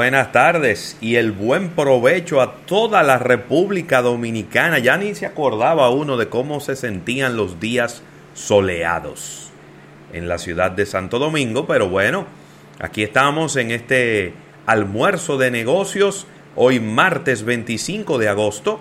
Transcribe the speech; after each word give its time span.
Buenas 0.00 0.32
tardes 0.32 0.96
y 1.02 1.16
el 1.16 1.30
buen 1.30 1.68
provecho 1.72 2.40
a 2.40 2.54
toda 2.64 3.02
la 3.02 3.18
República 3.18 4.00
Dominicana. 4.00 4.78
Ya 4.78 4.96
ni 4.96 5.14
se 5.14 5.26
acordaba 5.26 5.90
uno 5.90 6.16
de 6.16 6.30
cómo 6.30 6.60
se 6.60 6.74
sentían 6.74 7.36
los 7.36 7.60
días 7.60 8.02
soleados 8.32 9.50
en 10.14 10.26
la 10.26 10.38
ciudad 10.38 10.70
de 10.70 10.86
Santo 10.86 11.18
Domingo, 11.18 11.66
pero 11.66 11.90
bueno, 11.90 12.24
aquí 12.78 13.02
estamos 13.02 13.56
en 13.56 13.72
este 13.72 14.32
almuerzo 14.64 15.36
de 15.36 15.50
negocios, 15.50 16.26
hoy 16.56 16.80
martes 16.80 17.44
25 17.44 18.16
de 18.16 18.30
agosto. 18.30 18.80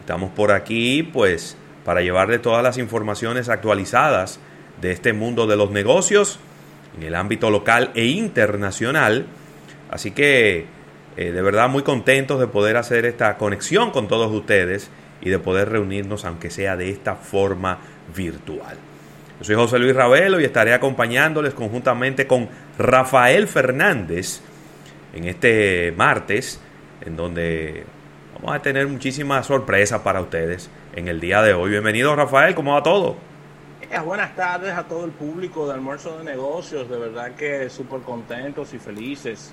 Estamos 0.00 0.30
por 0.30 0.52
aquí 0.52 1.02
pues 1.02 1.58
para 1.84 2.00
llevarle 2.00 2.38
todas 2.38 2.62
las 2.62 2.78
informaciones 2.78 3.50
actualizadas 3.50 4.40
de 4.80 4.92
este 4.92 5.12
mundo 5.12 5.46
de 5.46 5.56
los 5.56 5.70
negocios 5.72 6.38
en 6.96 7.02
el 7.02 7.14
ámbito 7.16 7.50
local 7.50 7.90
e 7.94 8.06
internacional 8.06 9.26
Así 9.90 10.10
que 10.10 10.66
eh, 11.16 11.32
de 11.32 11.42
verdad 11.42 11.68
muy 11.68 11.82
contentos 11.82 12.38
de 12.38 12.46
poder 12.46 12.76
hacer 12.76 13.04
esta 13.04 13.36
conexión 13.38 13.90
con 13.90 14.08
todos 14.08 14.32
ustedes 14.32 14.90
y 15.20 15.30
de 15.30 15.38
poder 15.38 15.68
reunirnos 15.68 16.24
aunque 16.24 16.50
sea 16.50 16.76
de 16.76 16.90
esta 16.90 17.16
forma 17.16 17.78
virtual. 18.14 18.76
Yo 19.38 19.44
soy 19.44 19.54
José 19.56 19.78
Luis 19.78 19.94
Ravelo 19.94 20.40
y 20.40 20.44
estaré 20.44 20.74
acompañándoles 20.74 21.54
conjuntamente 21.54 22.26
con 22.26 22.48
Rafael 22.78 23.48
Fernández 23.48 24.40
en 25.14 25.24
este 25.24 25.92
martes, 25.96 26.60
en 27.00 27.16
donde 27.16 27.84
vamos 28.34 28.54
a 28.54 28.62
tener 28.62 28.86
muchísimas 28.86 29.46
sorpresas 29.46 30.00
para 30.02 30.20
ustedes 30.20 30.70
en 30.94 31.08
el 31.08 31.20
día 31.20 31.42
de 31.42 31.54
hoy. 31.54 31.70
Bienvenido 31.70 32.14
Rafael, 32.14 32.54
¿cómo 32.54 32.74
va 32.74 32.82
todo? 32.82 33.16
Eh, 33.90 33.98
buenas 34.00 34.36
tardes 34.36 34.72
a 34.72 34.84
todo 34.84 35.04
el 35.04 35.12
público 35.12 35.66
de 35.66 35.74
Almuerzo 35.74 36.18
de 36.18 36.24
Negocios, 36.24 36.90
de 36.90 36.98
verdad 36.98 37.32
que 37.34 37.70
súper 37.70 38.00
contentos 38.00 38.74
y 38.74 38.78
felices 38.78 39.52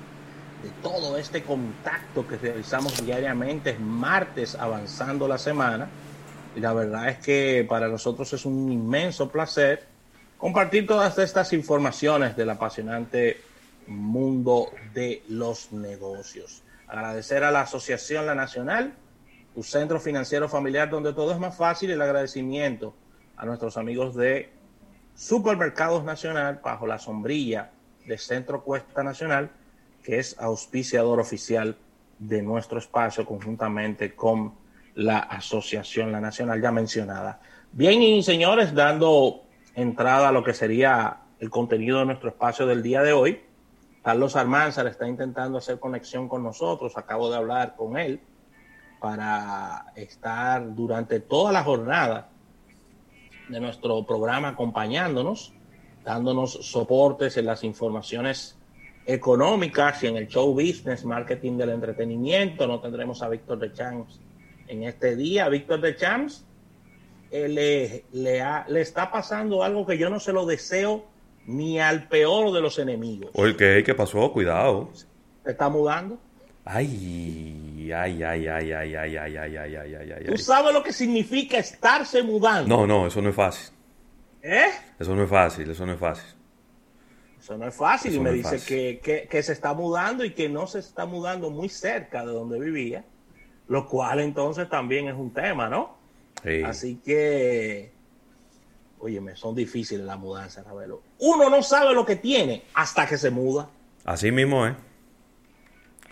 de 0.65 0.71
todo 0.81 1.15
este 1.15 1.43
contacto 1.43 2.27
que 2.27 2.37
realizamos 2.37 3.05
diariamente, 3.05 3.77
martes 3.77 4.55
avanzando 4.55 5.27
la 5.27 5.37
semana. 5.37 5.87
Y 6.55 6.59
la 6.59 6.73
verdad 6.73 7.07
es 7.09 7.19
que 7.19 7.63
para 7.69 7.87
nosotros 7.87 8.33
es 8.33 8.45
un 8.45 8.71
inmenso 8.71 9.29
placer 9.29 9.85
compartir 10.39 10.87
todas 10.87 11.19
estas 11.19 11.53
informaciones 11.53 12.35
del 12.35 12.49
apasionante 12.49 13.41
mundo 13.85 14.71
de 14.91 15.21
los 15.29 15.71
negocios. 15.71 16.63
Agradecer 16.87 17.43
a 17.43 17.51
la 17.51 17.61
Asociación 17.61 18.25
La 18.25 18.33
Nacional, 18.33 18.95
tu 19.53 19.61
centro 19.61 19.99
financiero 19.99 20.49
familiar 20.49 20.89
donde 20.89 21.13
todo 21.13 21.31
es 21.31 21.39
más 21.39 21.55
fácil, 21.55 21.91
el 21.91 22.01
agradecimiento 22.01 22.95
a 23.37 23.45
nuestros 23.45 23.77
amigos 23.77 24.15
de 24.15 24.49
Supermercados 25.13 26.03
Nacional 26.03 26.59
bajo 26.63 26.87
la 26.87 26.97
sombrilla 26.97 27.69
de 28.07 28.17
Centro 28.17 28.63
Cuesta 28.63 29.03
Nacional 29.03 29.51
que 30.05 30.19
es 30.19 30.39
auspiciador 30.39 31.19
oficial 31.19 31.75
de 32.19 32.43
nuestro 32.43 32.77
espacio 32.77 33.25
conjuntamente 33.25 34.15
con 34.15 34.53
la 34.93 35.17
Asociación 35.17 36.11
La 36.11 36.21
Nacional 36.21 36.61
ya 36.61 36.71
mencionada. 36.71 37.41
Bien, 37.71 38.01
y 38.01 38.21
señores, 38.21 38.73
dando 38.73 39.41
entrada 39.73 40.29
a 40.29 40.31
lo 40.31 40.43
que 40.43 40.53
sería 40.53 41.21
el 41.39 41.49
contenido 41.49 41.99
de 41.99 42.05
nuestro 42.05 42.29
espacio 42.29 42.67
del 42.67 42.83
día 42.83 43.01
de 43.01 43.13
hoy, 43.13 43.41
Carlos 44.03 44.35
Armanzar 44.35 44.85
está 44.85 45.07
intentando 45.07 45.57
hacer 45.57 45.79
conexión 45.79 46.29
con 46.29 46.43
nosotros, 46.43 46.95
acabo 46.95 47.31
de 47.31 47.37
hablar 47.37 47.75
con 47.75 47.97
él 47.97 48.21
para 49.01 49.87
estar 49.95 50.75
durante 50.75 51.19
toda 51.19 51.51
la 51.51 51.63
jornada 51.63 52.29
de 53.49 53.59
nuestro 53.59 54.05
programa 54.05 54.49
acompañándonos, 54.49 55.53
dándonos 56.03 56.53
soportes 56.53 57.37
en 57.37 57.47
las 57.47 57.63
informaciones 57.63 58.55
económicas 59.05 60.03
y 60.03 60.07
en 60.07 60.17
el 60.17 60.27
show 60.27 60.53
business, 60.53 61.05
marketing 61.05 61.57
del 61.57 61.69
entretenimiento. 61.69 62.67
No 62.67 62.79
tendremos 62.79 63.21
a 63.21 63.29
Víctor 63.29 63.59
de 63.59 63.71
Champs 63.73 64.19
en 64.67 64.83
este 64.83 65.15
día. 65.15 65.47
Víctor 65.49 65.81
de 65.81 65.95
Champs 65.95 66.45
eh, 67.31 67.47
le, 67.47 68.05
le, 68.11 68.43
le, 68.67 68.81
está 68.81 69.11
pasando 69.11 69.63
algo 69.63 69.85
que 69.85 69.97
yo 69.97 70.09
no 70.09 70.19
se 70.19 70.33
lo 70.33 70.45
deseo 70.45 71.05
ni 71.45 71.79
al 71.79 72.07
peor 72.07 72.51
de 72.53 72.61
los 72.61 72.79
enemigos. 72.79 73.29
Oye, 73.33 73.55
¿qué, 73.55 73.83
¿qué 73.85 73.93
pasó? 73.93 74.31
Cuidado. 74.31 74.89
¿Se 75.43 75.51
está 75.51 75.69
mudando? 75.69 76.17
Ay, 76.63 77.91
ay, 77.95 78.23
ay, 78.23 78.47
ay, 78.47 78.71
ay, 78.71 78.95
ay, 78.95 79.17
ay, 79.17 79.37
ay, 79.37 79.37
ay, 79.37 79.75
ay, 79.77 79.95
ay, 79.95 80.11
ay. 80.17 80.25
¿Tú 80.25 80.37
sabes 80.37 80.73
lo 80.73 80.81
que 80.81 80.91
significa 80.91 81.57
estarse 81.59 82.23
mudando? 82.23 82.67
No, 82.67 82.87
no, 82.87 83.05
eso 83.05 83.21
no 83.21 83.29
es 83.29 83.35
fácil. 83.35 83.75
¿Eh? 84.41 84.69
Eso 84.99 85.15
no 85.15 85.23
es 85.23 85.29
fácil, 85.29 85.69
eso 85.69 85.85
no 85.85 85.93
es 85.93 85.99
fácil. 85.99 86.34
Eso 87.45 87.59
no 87.59 87.67
es 87.67 87.75
fácil. 87.75 88.11
Eso 88.11 88.21
y 88.21 88.23
me 88.23 88.31
no 88.31 88.35
dice 88.35 88.59
que, 88.65 88.99
que, 88.99 89.27
que, 89.27 89.43
se 89.43 89.53
está 89.53 89.75
mudando 89.75 90.25
y 90.25 90.31
que 90.31 90.49
no 90.49 90.65
se 90.65 90.79
está 90.79 91.05
mudando 91.05 91.51
muy 91.51 91.69
cerca 91.69 92.25
de 92.25 92.33
donde 92.33 92.59
vivía, 92.59 93.05
lo 93.67 93.87
cual 93.87 94.19
entonces 94.21 94.67
también 94.67 95.07
es 95.07 95.13
un 95.13 95.31
tema, 95.31 95.69
¿no? 95.69 95.95
Sí. 96.41 96.63
Así 96.63 96.95
que, 97.05 97.91
óyeme, 98.97 99.35
son 99.35 99.53
difíciles 99.53 100.03
las 100.03 100.17
mudanzas, 100.17 100.65
Ravelo. 100.65 101.03
Uno 101.19 101.47
no 101.51 101.61
sabe 101.61 101.93
lo 101.93 102.03
que 102.03 102.15
tiene 102.15 102.63
hasta 102.73 103.05
que 103.05 103.15
se 103.15 103.29
muda. 103.29 103.69
Así 104.05 104.31
mismo, 104.31 104.65
¿eh? 104.65 104.75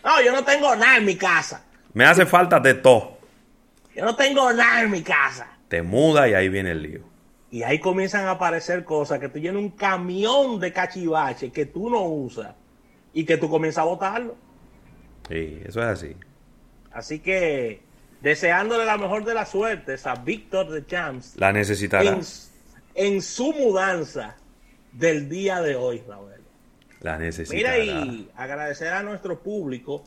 No, 0.04 0.22
yo 0.22 0.34
no 0.34 0.44
tengo 0.44 0.76
nada 0.76 0.98
en 0.98 1.06
mi 1.06 1.16
casa. 1.16 1.66
Me 1.94 2.06
hace 2.06 2.28
falta 2.28 2.60
de 2.60 2.76
todo. 2.76 3.18
Yo 3.96 4.06
no 4.06 4.16
tengo 4.16 4.54
nada 4.54 4.84
en 4.84 4.92
mi 4.92 5.02
casa. 5.02 5.48
Te 5.68 5.82
muda 5.82 6.30
y 6.30 6.36
ahí 6.36 6.48
viene 6.48 6.70
el 6.70 6.84
lío. 6.84 7.13
Y 7.54 7.62
ahí 7.62 7.78
comienzan 7.78 8.26
a 8.26 8.32
aparecer 8.32 8.84
cosas 8.84 9.20
que 9.20 9.30
tú 9.30 9.38
llenas 9.38 9.62
un 9.62 9.70
camión 9.70 10.60
de 10.60 10.74
cachivache 10.74 11.52
que 11.52 11.68
tú 11.68 11.88
no 11.88 12.02
usas 12.02 12.56
y 13.14 13.26
que 13.26 13.38
tú 13.38 13.48
comienzas 13.48 13.84
a 13.84 13.86
botarlo. 13.86 14.36
Sí, 15.30 15.62
eso 15.64 15.80
es 15.82 15.86
así. 15.86 16.16
Así 16.92 17.20
que 17.20 17.84
deseándole 18.22 18.86
la 18.86 18.98
mejor 18.98 19.24
de 19.24 19.36
las 19.36 19.50
suertes 19.50 20.08
a 20.08 20.16
Víctor 20.16 20.72
de 20.72 20.84
Champs. 20.88 21.36
La 21.38 21.54
necesitará. 21.54 22.10
En, 22.10 22.22
en, 22.96 23.22
su 23.22 23.54
mudanza 23.54 24.36
del 24.92 25.30
día 25.30 25.62
de 25.62 25.76
hoy, 25.76 26.02
Raúl. 26.08 26.32
La 27.02 27.20
necesitará. 27.20 27.78
Mira, 27.78 27.86
y 27.86 28.32
agradecer 28.36 28.88
a 28.88 29.04
nuestro 29.04 29.44
público 29.44 30.04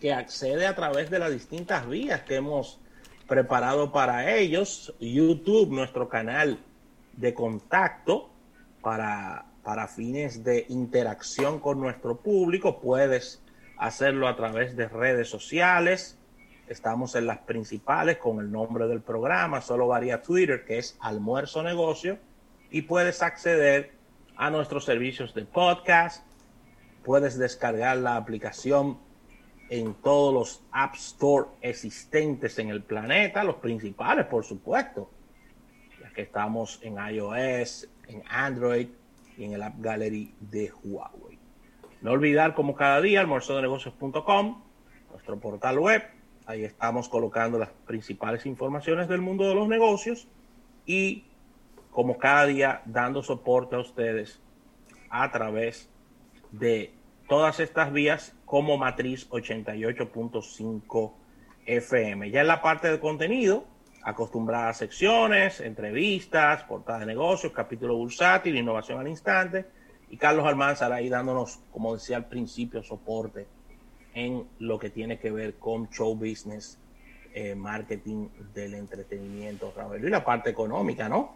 que 0.00 0.14
accede 0.14 0.66
a 0.66 0.74
través 0.74 1.10
de 1.10 1.18
las 1.18 1.30
distintas 1.30 1.86
vías 1.86 2.22
que 2.22 2.36
hemos 2.36 2.80
preparado 3.26 3.92
para 3.92 4.34
ellos. 4.36 4.94
YouTube, 5.00 5.70
nuestro 5.70 6.08
canal 6.08 6.58
de 7.12 7.34
contacto 7.34 8.30
para, 8.80 9.46
para 9.62 9.88
fines 9.88 10.44
de 10.44 10.66
interacción 10.68 11.60
con 11.60 11.80
nuestro 11.80 12.16
público. 12.16 12.80
Puedes 12.80 13.42
hacerlo 13.76 14.28
a 14.28 14.36
través 14.36 14.76
de 14.76 14.88
redes 14.88 15.28
sociales. 15.28 16.18
Estamos 16.68 17.14
en 17.14 17.26
las 17.26 17.38
principales 17.38 18.16
con 18.18 18.40
el 18.40 18.50
nombre 18.50 18.86
del 18.86 19.00
programa. 19.00 19.60
Solo 19.60 19.86
varía 19.86 20.22
Twitter, 20.22 20.64
que 20.64 20.78
es 20.78 20.96
Almuerzo 21.00 21.62
Negocio. 21.62 22.18
Y 22.70 22.82
puedes 22.82 23.22
acceder 23.22 23.92
a 24.36 24.50
nuestros 24.50 24.84
servicios 24.84 25.34
de 25.34 25.44
podcast. 25.44 26.26
Puedes 27.04 27.38
descargar 27.38 27.98
la 27.98 28.16
aplicación 28.16 28.98
en 29.80 29.94
todos 29.94 30.32
los 30.32 30.62
App 30.72 30.94
Store 30.94 31.48
existentes 31.60 32.58
en 32.58 32.68
el 32.68 32.82
planeta, 32.82 33.42
los 33.42 33.56
principales, 33.56 34.26
por 34.26 34.44
supuesto, 34.44 35.10
ya 36.00 36.10
que 36.10 36.22
estamos 36.22 36.80
en 36.82 36.96
iOS, 36.96 37.88
en 38.08 38.22
Android 38.28 38.88
y 39.36 39.44
en 39.44 39.54
el 39.54 39.62
App 39.62 39.74
Gallery 39.78 40.34
de 40.40 40.72
Huawei. 40.82 41.38
No 42.02 42.12
olvidar, 42.12 42.54
como 42.54 42.74
cada 42.74 43.00
día, 43.00 43.20
almuerzodenegocios.com, 43.20 44.62
nuestro 45.10 45.40
portal 45.40 45.78
web, 45.78 46.02
Ahí 46.46 46.62
estamos 46.62 47.08
colocando 47.08 47.58
las 47.58 47.70
principales 47.86 48.44
informaciones 48.44 49.08
del 49.08 49.22
mundo 49.22 49.48
de 49.48 49.54
los 49.54 49.66
negocios 49.66 50.28
y 50.84 51.24
como 51.90 52.18
cada 52.18 52.44
día 52.44 52.82
dando 52.84 53.22
soporte 53.22 53.76
a 53.76 53.78
ustedes 53.78 54.42
a 55.08 55.30
través 55.30 55.88
de 56.52 56.92
todas 57.28 57.60
estas 57.60 57.92
vías 57.92 58.36
como 58.54 58.78
matriz 58.78 59.28
88.5 59.30 61.12
FM. 61.66 62.30
Ya 62.30 62.42
en 62.42 62.46
la 62.46 62.62
parte 62.62 62.88
de 62.88 63.00
contenido, 63.00 63.64
acostumbradas 64.04 64.76
secciones, 64.76 65.58
entrevistas, 65.58 66.62
portadas 66.62 67.00
de 67.00 67.06
negocios, 67.06 67.52
capítulo 67.52 67.96
bursátil, 67.96 68.56
innovación 68.56 69.00
al 69.00 69.08
instante. 69.08 69.66
Y 70.08 70.16
Carlos 70.18 70.46
Almanzar 70.46 70.92
ahí 70.92 71.08
dándonos, 71.08 71.58
como 71.72 71.94
decía 71.94 72.16
al 72.16 72.26
principio, 72.26 72.84
soporte 72.84 73.48
en 74.14 74.46
lo 74.60 74.78
que 74.78 74.88
tiene 74.88 75.18
que 75.18 75.32
ver 75.32 75.54
con 75.54 75.90
show 75.90 76.14
business, 76.14 76.78
eh, 77.34 77.56
marketing 77.56 78.28
del 78.54 78.74
entretenimiento, 78.74 79.74
Y 80.00 80.08
la 80.08 80.24
parte 80.24 80.50
económica, 80.50 81.08
¿no? 81.08 81.34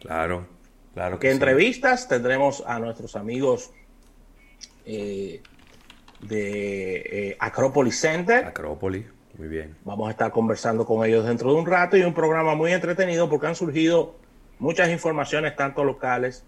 Claro, 0.00 0.46
claro. 0.94 1.18
Que, 1.18 1.32
entrevistas 1.32 2.08
tendremos 2.08 2.64
a 2.66 2.78
nuestros 2.78 3.14
amigos 3.14 3.72
eh, 4.86 5.42
de 6.28 6.96
eh, 7.30 7.36
Acropolis 7.38 7.98
Center. 7.98 8.44
Acrópolis, 8.44 9.06
muy 9.38 9.48
bien. 9.48 9.76
Vamos 9.84 10.08
a 10.08 10.10
estar 10.10 10.30
conversando 10.30 10.84
con 10.84 11.04
ellos 11.06 11.24
dentro 11.26 11.52
de 11.52 11.58
un 11.58 11.66
rato 11.66 11.96
y 11.96 12.02
un 12.02 12.14
programa 12.14 12.54
muy 12.54 12.72
entretenido 12.72 13.28
porque 13.28 13.46
han 13.46 13.54
surgido 13.54 14.16
muchas 14.58 14.90
informaciones, 14.90 15.56
tanto 15.56 15.84
locales 15.84 16.44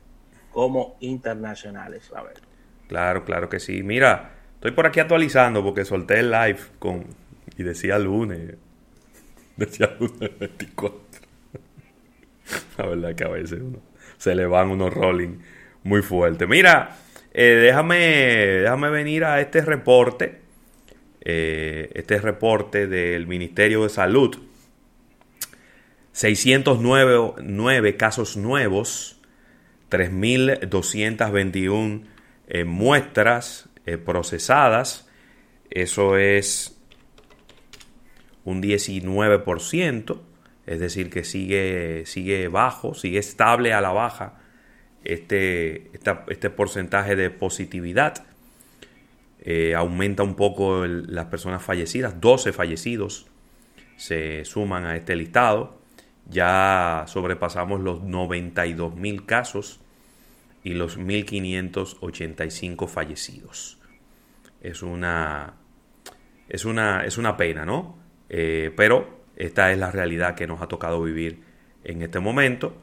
como 0.53 0.97
internacionales. 1.01 2.11
A 2.15 2.23
ver. 2.23 2.41
Claro, 2.89 3.25
claro 3.25 3.49
que 3.49 3.61
sí. 3.61 3.83
Mira, 3.83 4.33
estoy 4.55 4.73
por 4.73 4.87
aquí 4.87 5.01
actualizando 5.01 5.63
porque 5.63 5.85
solté 5.85 6.21
el 6.21 6.31
live 6.31 6.59
con 6.79 7.05
y 7.57 7.63
decía 7.63 7.99
lunes. 7.99 8.55
Decía 9.57 9.97
lunes 9.99 10.39
24. 10.39 11.01
La 12.79 12.87
verdad 12.87 13.15
que 13.17 13.25
a 13.25 13.29
veces 13.29 13.61
uno, 13.61 13.81
se 14.17 14.35
le 14.37 14.47
van 14.47 14.71
unos 14.71 14.95
rolling 14.95 15.39
muy 15.83 16.03
fuertes. 16.03 16.49
Mira, 16.49 16.97
eh, 17.41 17.55
déjame, 17.55 17.97
déjame 18.63 18.91
venir 18.91 19.25
a 19.25 19.41
este 19.41 19.61
reporte. 19.61 20.41
Eh, 21.21 21.93
este 21.95 22.19
reporte 22.19 22.89
del 22.89 23.29
Ministerio 23.29 23.85
de 23.85 23.91
Salud. 23.91 24.37
609 26.13 27.97
casos 27.97 28.37
nuevos, 28.37 29.21
3.221 29.91 32.03
eh, 32.49 32.65
muestras 32.65 33.69
procesadas. 34.05 35.09
Eso 35.71 36.17
es 36.17 36.77
un 38.45 38.61
19% 38.61 40.23
es 40.67 40.81
decir, 40.81 41.09
que 41.09 41.23
sigue, 41.25 42.03
sigue 42.05 42.49
bajo, 42.49 42.93
sigue 42.93 43.19
estable 43.19 43.73
a 43.73 43.81
la 43.81 43.91
baja 43.91 44.39
este, 45.05 45.91
este 46.29 46.51
porcentaje 46.51 47.17
de 47.17 47.31
positividad. 47.31 48.25
Eh, 49.41 49.75
aumenta 49.75 50.23
un 50.23 50.35
poco 50.35 50.85
las 50.87 51.27
personas 51.27 51.63
fallecidas, 51.63 52.21
12 52.21 52.53
fallecidos 52.53 53.27
se 53.97 54.45
suman 54.45 54.85
a 54.85 54.97
este 54.97 55.17
listado. 55.17 55.79
Ya 56.31 57.05
sobrepasamos 57.09 57.81
los 57.81 58.03
92 58.03 58.95
mil 58.95 59.25
casos 59.25 59.81
y 60.63 60.75
los 60.75 60.99
1.585 60.99 62.87
fallecidos. 62.89 63.79
Es 64.61 64.83
una, 64.83 65.55
es 66.49 66.65
una, 66.65 67.05
es 67.05 67.17
una 67.19 67.37
pena, 67.37 67.65
¿no? 67.65 67.99
Eh, 68.29 68.73
pero 68.77 69.23
esta 69.37 69.73
es 69.73 69.79
la 69.79 69.91
realidad 69.91 70.35
que 70.35 70.47
nos 70.47 70.61
ha 70.61 70.69
tocado 70.69 71.03
vivir 71.03 71.41
en 71.85 72.03
este 72.03 72.21
momento 72.21 72.77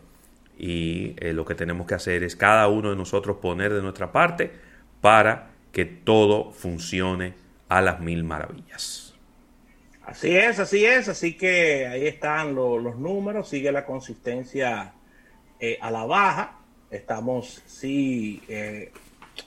y 0.57 1.15
eh, 1.17 1.33
lo 1.33 1.45
que 1.45 1.55
tenemos 1.55 1.87
que 1.87 1.95
hacer 1.95 2.23
es 2.23 2.35
cada 2.35 2.67
uno 2.67 2.89
de 2.89 2.95
nosotros 2.95 3.37
poner 3.37 3.73
de 3.73 3.81
nuestra 3.81 4.11
parte 4.11 4.51
para 5.01 5.51
que 5.71 5.85
todo 5.85 6.51
funcione 6.51 7.33
a 7.69 7.81
las 7.81 7.99
mil 7.99 8.23
maravillas. 8.23 9.13
Así 10.05 10.35
es, 10.35 10.59
así 10.59 10.85
es, 10.85 11.09
así 11.09 11.33
que 11.35 11.87
ahí 11.87 12.05
están 12.05 12.53
los 12.53 12.95
números, 12.97 13.49
sigue 13.49 13.71
la 13.71 13.85
consistencia 13.85 14.93
eh, 15.59 15.77
a 15.81 15.89
la 15.89 16.05
baja, 16.05 16.59
estamos 16.91 17.63
sí, 17.65 18.41
eh, 18.47 18.91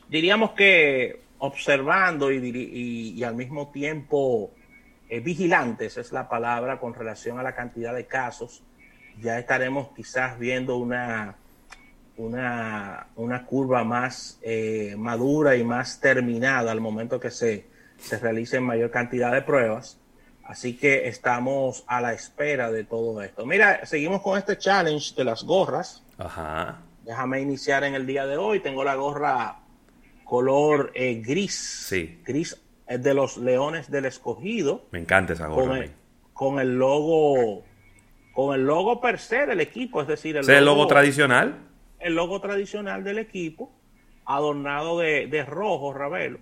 diríamos 0.08 0.50
que 0.52 1.22
observando 1.38 2.32
y 2.32 3.22
al 3.22 3.36
mismo 3.36 3.70
tiempo 3.70 4.50
eh, 5.10 5.20
vigilantes, 5.20 5.96
es 5.96 6.12
la 6.12 6.28
palabra 6.28 6.78
con 6.78 6.92
relación 6.92 7.38
a 7.38 7.42
la 7.42 7.54
cantidad 7.54 7.94
de 7.94 8.06
casos. 8.06 8.62
Ya 9.20 9.38
estaremos 9.38 9.88
quizás 9.94 10.38
viendo 10.38 10.76
una, 10.76 11.36
una, 12.16 13.06
una 13.16 13.44
curva 13.44 13.84
más 13.84 14.38
eh, 14.42 14.94
madura 14.96 15.56
y 15.56 15.64
más 15.64 16.00
terminada 16.00 16.72
al 16.72 16.80
momento 16.80 17.18
que 17.18 17.30
se, 17.30 17.66
se 17.98 18.18
realicen 18.18 18.62
mayor 18.62 18.90
cantidad 18.90 19.32
de 19.32 19.42
pruebas. 19.42 19.98
Así 20.44 20.76
que 20.76 21.08
estamos 21.08 21.84
a 21.86 22.00
la 22.00 22.14
espera 22.14 22.70
de 22.72 22.84
todo 22.84 23.20
esto. 23.22 23.44
Mira, 23.44 23.84
seguimos 23.84 24.22
con 24.22 24.38
este 24.38 24.56
challenge 24.56 25.14
de 25.14 25.24
las 25.24 25.44
gorras. 25.44 26.02
Ajá. 26.16 26.78
Déjame 27.04 27.40
iniciar 27.40 27.84
en 27.84 27.94
el 27.94 28.06
día 28.06 28.26
de 28.26 28.38
hoy. 28.38 28.60
Tengo 28.60 28.82
la 28.82 28.94
gorra 28.94 29.58
color 30.24 30.90
eh, 30.94 31.22
gris. 31.24 31.84
Sí. 31.88 32.22
Gris 32.24 32.60
es 32.86 33.02
de 33.02 33.14
los 33.14 33.36
Leones 33.36 33.90
del 33.90 34.06
Escogido. 34.06 34.86
Me 34.90 35.00
encanta 35.00 35.34
esa 35.34 35.48
gorra. 35.48 35.66
Con 35.66 35.76
el, 35.76 35.92
con 36.32 36.60
el 36.60 36.78
logo, 36.78 37.64
con 38.38 38.54
el 38.54 38.64
logo 38.64 39.00
per 39.00 39.18
se 39.18 39.46
del 39.46 39.58
equipo, 39.58 40.00
es 40.00 40.06
decir, 40.06 40.36
el, 40.36 40.46
logo, 40.46 40.58
el 40.58 40.64
logo 40.64 40.86
tradicional. 40.86 41.58
El 41.98 42.14
logo 42.14 42.40
tradicional 42.40 43.02
del 43.02 43.18
equipo, 43.18 43.72
adornado 44.26 45.00
de, 45.00 45.44
rojo, 45.44 45.92
Ravelo. 45.92 46.38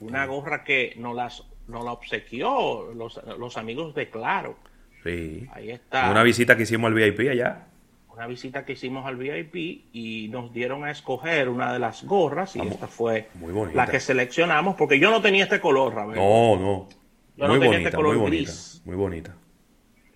Una 0.00 0.24
gorra 0.24 0.64
que 0.64 0.94
nos, 0.96 1.14
las, 1.14 1.44
nos 1.68 1.84
la 1.84 1.92
obsequió 1.92 2.94
los, 2.94 3.20
los 3.38 3.58
amigos 3.58 3.94
de 3.94 4.08
Claro. 4.08 4.56
Sí. 5.04 5.46
Ahí 5.52 5.70
está. 5.70 6.10
Una 6.10 6.22
visita 6.22 6.56
que 6.56 6.62
hicimos 6.62 6.88
al 6.88 6.94
VIP 6.94 7.28
allá 7.30 7.66
una 8.08 8.26
visita 8.26 8.64
que 8.66 8.72
hicimos 8.72 9.06
al 9.06 9.16
VIP 9.16 9.86
y 9.92 10.28
nos 10.30 10.52
dieron 10.52 10.84
a 10.84 10.90
escoger 10.90 11.48
una 11.48 11.72
de 11.72 11.78
las 11.78 12.04
gorras 12.04 12.54
y 12.56 12.60
esta 12.60 12.86
fue 12.86 13.28
la 13.72 13.86
que 13.86 13.98
seleccionamos 13.98 14.76
porque 14.76 14.98
yo 14.98 15.10
no 15.10 15.22
tenía 15.22 15.44
este 15.44 15.58
color, 15.58 15.94
Ravel. 15.94 16.16
No, 16.16 16.56
no. 16.56 16.88
Yo 17.36 17.46
muy 17.48 17.54
no 17.54 17.60
tenía 17.60 17.78
este 17.78 17.92
color 17.92 18.16
muy 18.16 18.30
gris. 18.30 18.82
Muy 18.84 18.96
bonita. 18.96 19.34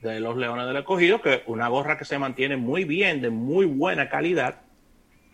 De 0.05 0.21
los 0.21 0.37
Leones 0.37 0.67
del 0.67 0.77
Escogido, 0.77 1.23
que 1.23 1.43
una 1.47 1.69
gorra 1.69 1.97
que 1.97 2.05
se 2.05 2.19
mantiene 2.19 2.59
muy 2.59 2.85
bien, 2.85 3.23
de 3.23 3.31
muy 3.31 3.65
buena 3.65 4.11
calidad 4.11 4.57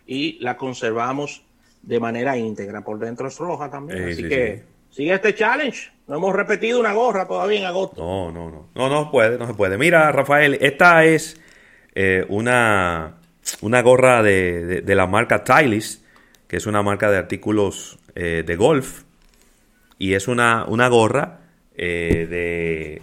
y 0.07 0.37
la 0.39 0.55
conservamos 0.55 1.43
de 1.81 1.99
manera 1.99 2.37
íntegra. 2.37 2.81
Por 2.81 2.97
dentro 2.97 3.27
es 3.27 3.37
roja 3.37 3.69
también. 3.69 4.09
así 4.09 4.23
que 4.29 4.63
sigue 4.89 5.13
este 5.13 5.35
challenge. 5.35 5.91
No 6.07 6.15
hemos 6.15 6.33
repetido 6.33 6.79
una 6.79 6.93
gorra 6.93 7.27
todavía 7.27 7.59
en 7.59 7.65
agosto. 7.65 8.01
No, 8.01 8.31
no, 8.31 8.49
no. 8.49 8.69
No, 8.73 8.89
no 8.89 9.03
se 9.03 9.11
puede, 9.11 9.37
no 9.37 9.45
se 9.45 9.53
puede. 9.55 9.77
Mira, 9.77 10.09
Rafael, 10.13 10.57
esta 10.61 11.03
es 11.03 11.41
eh, 11.93 12.25
una, 12.29 13.17
una 13.59 13.81
gorra 13.81 14.23
de, 14.23 14.83
la 14.87 15.05
marca 15.05 15.43
Titleist, 15.43 16.05
que 16.47 16.55
es 16.55 16.65
una 16.65 16.81
marca 16.81 17.11
de 17.11 17.17
artículos 17.17 17.99
eh, 18.15 18.43
de 18.47 18.55
golf. 18.55 19.03
Y 19.97 20.13
es 20.13 20.29
una, 20.29 20.63
una 20.65 20.87
gorra 20.87 21.41
eh, 21.75 22.25
de 22.29 23.01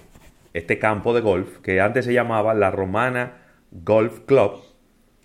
este 0.58 0.78
campo 0.78 1.14
de 1.14 1.20
golf 1.20 1.58
que 1.58 1.80
antes 1.80 2.04
se 2.04 2.12
llamaba 2.12 2.54
la 2.54 2.70
Romana 2.70 3.38
Golf 3.70 4.20
Club 4.26 4.62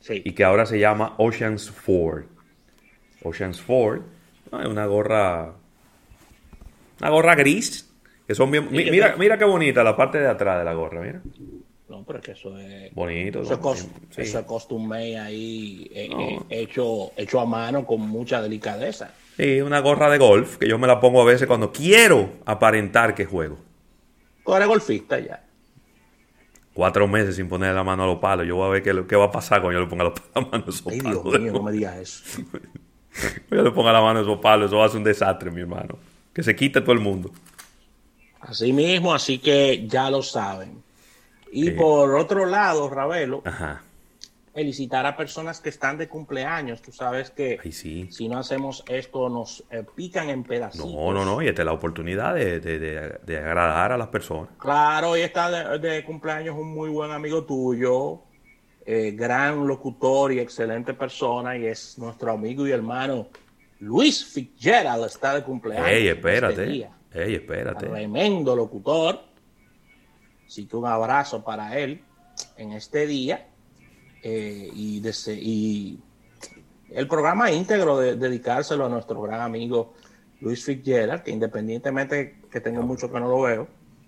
y 0.10 0.34
que 0.34 0.44
ahora 0.44 0.66
se 0.66 0.80
llama 0.80 1.16
Oceans 1.18 1.72
Ford. 1.72 2.26
Oceans 3.24 3.62
Ford 3.62 4.02
es 4.52 4.68
una 4.68 4.86
gorra 4.86 5.54
una 7.00 7.10
gorra 7.10 7.36
gris 7.36 7.90
que 8.28 8.36
son 8.36 8.52
bien, 8.52 8.70
mira, 8.72 9.16
mira 9.18 9.38
qué 9.38 9.46
bonita 9.46 9.84
la 9.84 9.96
parte 9.96 10.18
de 10.20 10.28
atrás 10.28 10.60
de 10.60 10.66
la 10.66 10.74
gorra, 10.74 11.02
mira. 11.02 11.22
No, 11.90 12.04
pero 12.06 12.20
es 12.20 12.26
que 12.26 12.32
eso 12.32 12.58
es. 12.58 12.94
Bonito. 12.96 13.42
Eso, 13.42 13.54
es, 14.18 14.36
costumbre 14.46 15.20
ahí 15.20 15.88
eh, 15.94 16.10
eh, 16.10 16.40
hecho, 16.50 17.12
hecho 17.18 17.40
a 17.40 17.46
mano 17.46 17.86
con 17.86 18.02
mucha 18.02 18.42
delicadeza. 18.42 19.14
Sí, 19.38 19.62
una 19.62 19.80
gorra 19.80 20.10
de 20.10 20.18
golf 20.18 20.58
que 20.58 20.68
yo 20.68 20.80
me 20.80 20.88
la 20.88 21.00
pongo 21.00 21.22
a 21.22 21.26
veces 21.26 21.48
cuando 21.48 21.72
quiero 21.72 22.30
aparentar 22.46 23.14
que 23.14 23.26
juego. 23.26 23.58
Tú 24.46 24.56
eres 24.56 24.68
golfista 24.68 25.20
ya. 25.20 25.44
Cuatro 26.74 27.08
meses 27.08 27.36
sin 27.36 27.48
poner 27.48 27.76
la 27.76 27.84
mano 27.84 28.04
a 28.04 28.08
los 28.08 28.20
palos. 28.20 28.48
Yo 28.48 28.56
voy 28.56 28.68
a 28.68 28.70
ver 28.70 28.84
qué, 28.84 29.06
qué 29.08 29.16
va 29.16 29.26
a 29.26 29.32
pasar 29.32 29.62
cuando 29.62 29.80
yo 29.80 29.86
le 29.86 29.90
ponga 29.90 30.06
la 30.06 30.42
mano 30.42 30.66
a 30.66 30.70
esos 30.70 30.88
Ay, 30.88 31.00
Dios 31.00 31.24
mío, 31.24 31.54
no 31.54 31.64
me 31.64 31.72
digas 31.72 31.98
eso. 31.98 32.42
yo 33.52 33.62
le 33.62 33.72
ponga 33.72 33.94
la 33.94 34.02
mano 34.02 34.20
a 34.20 34.22
esos 34.24 34.40
palos, 34.40 34.68
eso 34.68 34.78
va 34.78 34.86
a 34.86 34.90
ser 34.90 34.98
un 34.98 35.04
desastre, 35.04 35.52
mi 35.52 35.62
hermano. 35.62 35.98
Que 36.34 36.42
se 36.42 36.56
quite 36.56 36.82
todo 36.82 36.94
el 36.94 37.00
mundo. 37.00 37.32
Así 38.42 38.74
mismo, 38.74 39.14
así 39.14 39.38
que 39.38 39.88
ya 39.88 40.10
lo 40.10 40.22
saben. 40.24 40.84
Y 41.52 41.72
por 41.72 42.16
otro 42.16 42.48
lado, 42.48 42.90
Ravelo, 42.90 43.44
felicitar 44.54 45.06
a 45.06 45.18
personas 45.18 45.60
que 45.60 45.70
están 45.70 45.98
de 45.98 46.08
cumpleaños. 46.08 46.82
Tú 46.82 46.92
sabes 46.92 47.32
que 47.32 47.60
Ay, 47.64 47.72
sí. 47.72 48.08
si 48.12 48.28
no 48.30 48.38
hacemos 48.38 48.84
esto 48.88 49.28
nos 49.30 49.64
eh, 49.72 49.84
pican 49.96 50.30
en 50.30 50.44
pedacitos. 50.44 50.92
No, 50.92 51.12
no, 51.12 51.26
no, 51.26 51.42
y 51.42 51.48
esta 51.48 51.64
es 51.64 51.66
la 51.66 51.74
oportunidad 51.74 52.36
de, 52.36 52.60
de- 52.60 52.80
de- 52.80 53.20
de 53.26 53.38
agradar 53.38 53.92
a 53.94 53.98
las 53.98 54.10
personas. 54.10 54.50
Claro, 54.60 55.12
hoy 55.12 55.22
está 55.22 55.78
de, 55.80 56.04
cumpleaños 56.06 56.56
un 56.56 56.74
muy 56.74 56.90
buen 56.90 57.10
amigo 57.12 57.44
tuyo, 57.46 58.22
eh, 58.86 59.12
gran 59.12 59.66
locutor 59.66 60.32
y 60.34 60.40
excelente 60.40 60.94
persona, 60.94 61.58
y 61.58 61.66
es 61.66 61.98
nuestro 61.98 62.32
amigo 62.32 62.68
y 62.68 62.72
hermano 62.72 63.28
Luis 63.80 64.24
Fitzgerald, 64.24 65.06
está 65.06 65.34
de 65.36 65.44
cumpleaños. 65.44 65.88
Ey, 65.88 66.08
este 66.08 66.12
espérate. 66.20 66.66
día. 66.66 66.92
Ey, 67.12 67.36
espérate. 67.36 67.88
Tremendo 67.88 68.56
locutor. 68.56 69.20
Así 70.46 70.68
que 70.68 70.76
un 70.78 70.86
abrazo 70.86 71.44
para 71.44 71.78
él 71.80 72.04
en 72.58 72.72
este 72.74 73.08
día. 73.08 73.48
Eh, 74.24 74.70
y, 74.74 76.00
el 76.90 77.08
programa 77.08 77.52
íntegro 77.52 77.98
de 77.98 78.16
dedicárselo 78.16 78.86
a 78.86 78.90
nuestro 78.90 79.22
gran 79.22 79.42
amigo 79.42 79.96
Luis 80.42 80.64
Fitzgerald, 80.64 81.24
que 81.24 81.32
independientemente 81.32 82.42
que 82.52 82.62
tengo 82.62 82.84
mucho 82.84 83.12
que 83.12 83.20
no 83.20 83.28
lo 83.28 83.42
veo, 83.42 83.68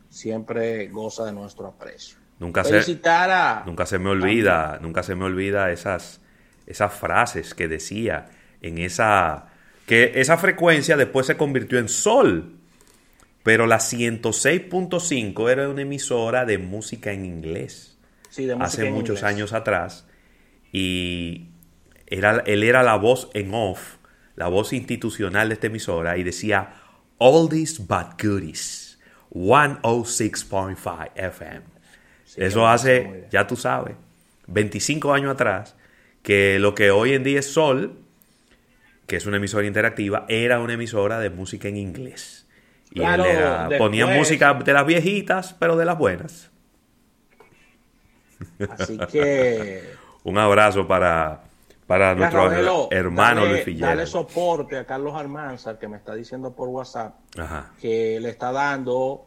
siempre 0.10 0.88
goza 0.88 1.26
de 1.26 1.34
nuestro 1.34 1.68
aprecio. 1.68 2.18
Nunca 2.40 2.64
se, 2.64 3.00
a... 3.08 3.64
nunca 3.66 3.86
se 3.86 3.98
me 3.98 4.10
olvida, 4.10 4.78
nunca 4.82 5.04
se 5.04 5.16
me 5.16 5.26
olvida 5.26 5.72
esas, 5.72 6.22
esas 6.68 6.94
frases 6.94 7.54
que 7.54 7.68
decía 7.68 8.28
en 8.62 8.78
esa, 8.78 9.48
que 9.86 10.12
esa 10.16 10.38
frecuencia 10.38 10.98
después 10.98 11.26
se 11.26 11.38
convirtió 11.38 11.80
en 11.80 11.90
sol. 11.90 12.58
Pero 13.44 13.68
la 13.68 13.78
106.5 13.78 15.52
era 15.52 15.70
una 15.70 15.84
emisora 15.84 16.46
de 16.46 16.58
música 16.58 17.12
en 17.12 17.26
inglés. 17.26 17.95
Sí, 18.36 18.46
de 18.46 18.56
música 18.56 18.66
hace 18.84 18.92
muchos 18.92 19.20
inglés. 19.20 19.24
años 19.24 19.54
atrás 19.54 20.08
y 20.72 21.48
era, 22.08 22.44
él 22.46 22.64
era 22.64 22.84
la 22.84 22.96
voz 22.96 23.30
en 23.34 23.54
off, 23.54 23.96
la 24.36 24.48
voz 24.48 24.74
institucional 24.74 25.48
de 25.50 25.54
esta 25.54 25.68
emisora 25.68 26.18
y 26.18 26.24
decía 26.24 26.74
Oldies 27.18 27.80
but 27.88 28.22
Goodies, 28.22 29.00
106.5 29.32 31.12
FM. 31.16 31.62
Sí, 32.26 32.42
Eso 32.44 32.68
hace, 32.68 33.28
ya 33.32 33.48
tú 33.48 33.56
sabes, 33.56 33.96
25 34.48 35.14
años 35.14 35.32
atrás, 35.32 35.76
que 36.24 36.60
lo 36.60 36.76
que 36.76 36.92
hoy 36.92 37.14
en 37.14 37.24
día 37.24 37.40
es 37.40 37.52
Sol, 37.52 37.98
que 39.08 39.16
es 39.16 39.26
una 39.26 39.38
emisora 39.38 39.66
interactiva, 39.68 40.26
era 40.28 40.60
una 40.60 40.74
emisora 40.74 41.20
de 41.20 41.30
música 41.30 41.68
en 41.68 41.78
inglés. 41.78 42.48
Y 42.92 43.00
Claro, 43.00 43.26
él 43.26 43.32
era- 43.38 43.70
ponía 43.78 44.08
música 44.08 44.54
de 44.54 44.74
las 44.74 44.86
viejitas, 44.86 45.54
pero 45.60 45.78
de 45.78 45.86
las 45.86 45.98
buenas. 45.98 46.52
Así 48.70 48.98
que... 49.12 49.84
Un 50.26 50.40
abrazo 50.40 50.88
para, 50.88 51.44
para 51.86 52.16
nuestro 52.16 52.50
Ravelo, 52.50 52.88
hermano 52.90 53.42
dale- 53.42 53.52
Luis 53.54 53.64
Figueroa. 53.64 53.90
Dale 53.90 54.06
soporte 54.08 54.76
a 54.78 54.86
Carlos 54.86 55.14
Almanzar, 55.16 55.78
que 55.78 55.88
me 55.88 55.98
está 55.98 56.16
diciendo 56.16 56.52
por 56.56 56.68
WhatsApp 56.70 57.14
Ajá. 57.38 57.74
que 57.80 58.20
le 58.20 58.30
está 58.30 58.52
dando 58.52 59.24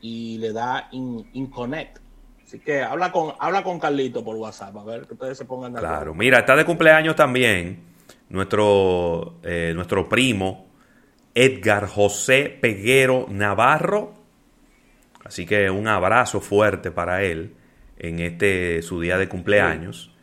y 0.00 0.38
le 0.38 0.52
da 0.52 0.88
in, 0.90 1.24
in 1.34 1.46
connect. 1.46 1.98
Así 2.44 2.58
que 2.58 2.82
habla 2.82 3.12
con, 3.12 3.34
habla 3.38 3.62
con 3.62 3.78
Carlito 3.78 4.24
por 4.24 4.34
WhatsApp, 4.34 4.76
a 4.76 4.82
ver 4.82 5.06
que 5.06 5.14
ustedes 5.14 5.38
se 5.38 5.44
pongan 5.44 5.74
de 5.74 5.78
Claro. 5.78 6.12
Mira, 6.12 6.40
está 6.40 6.56
de 6.56 6.64
cumpleaños 6.64 7.14
también 7.14 7.84
nuestro, 8.28 9.36
eh, 9.44 9.70
nuestro 9.76 10.08
primo 10.08 10.66
Edgar 11.36 11.86
José 11.86 12.48
Peguero 12.60 13.26
Navarro. 13.28 14.12
Así 15.24 15.46
que 15.46 15.70
un 15.70 15.86
abrazo 15.86 16.40
fuerte 16.40 16.90
para 16.90 17.22
él 17.22 17.54
en 18.02 18.18
este 18.18 18.82
su 18.82 19.00
día 19.00 19.16
de 19.16 19.28
cumpleaños. 19.28 20.14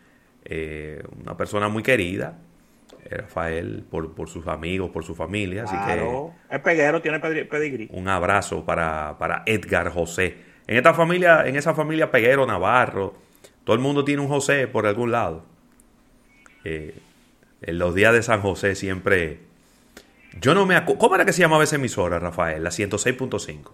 Eh, 0.45 1.01
una 1.21 1.35
persona 1.37 1.69
muy 1.69 1.81
querida, 1.83 2.39
eh, 3.05 3.17
Rafael, 3.17 3.85
por, 3.89 4.13
por 4.13 4.29
sus 4.29 4.45
amigos, 4.47 4.91
por 4.91 5.03
su 5.03 5.15
familia. 5.15 5.63
Así 5.63 5.75
que 5.75 5.83
Claro. 5.83 6.33
Es 6.49 6.59
peguero, 6.59 7.01
tiene 7.01 7.19
pedigrí. 7.19 7.89
un 7.91 8.07
abrazo 8.07 8.65
para, 8.65 9.17
para 9.17 9.43
Edgar 9.45 9.89
José. 9.91 10.37
En 10.67 10.77
esta 10.77 10.93
familia, 10.93 11.47
en 11.47 11.55
esa 11.55 11.73
familia 11.73 12.11
Peguero, 12.11 12.45
Navarro, 12.45 13.15
todo 13.63 13.75
el 13.75 13.81
mundo 13.81 14.03
tiene 14.05 14.21
un 14.21 14.27
José 14.27 14.67
por 14.67 14.85
algún 14.85 15.11
lado. 15.11 15.45
Eh, 16.63 16.95
en 17.61 17.79
los 17.79 17.95
días 17.95 18.13
de 18.13 18.21
San 18.21 18.41
José 18.41 18.75
siempre. 18.75 19.39
Yo 20.39 20.53
no 20.53 20.65
me 20.65 20.75
acuerdo. 20.75 20.99
¿Cómo 20.99 21.15
era 21.15 21.25
que 21.25 21.33
se 21.33 21.41
llamaba 21.41 21.63
esa 21.63 21.77
emisora, 21.77 22.19
Rafael? 22.19 22.63
La 22.63 22.69
106.5. 22.69 23.71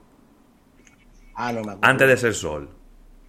Ah, 1.36 1.52
no 1.52 1.56
me 1.62 1.72
acuerdo. 1.72 1.80
Antes 1.82 2.08
de 2.08 2.18
ser 2.18 2.34
Sol. 2.34 2.70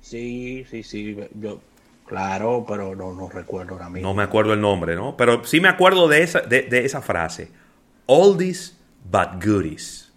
Sí, 0.06 0.64
sí, 0.70 0.82
sí. 0.84 1.16
Yo, 1.34 1.60
claro, 2.06 2.64
pero 2.68 2.94
no, 2.94 3.12
no 3.12 3.28
recuerdo 3.28 3.72
ahora 3.72 3.88
mismo. 3.88 4.08
No 4.08 4.14
me 4.14 4.22
acuerdo 4.22 4.52
el 4.52 4.60
nombre, 4.60 4.94
¿no? 4.94 5.16
Pero 5.16 5.44
sí 5.44 5.60
me 5.60 5.68
acuerdo 5.68 6.06
de 6.06 6.22
esa, 6.22 6.40
de, 6.42 6.62
de 6.62 6.84
esa 6.84 7.02
frase. 7.02 7.50
Oldies 8.06 8.78
but 9.10 9.44
goodies. 9.44 10.12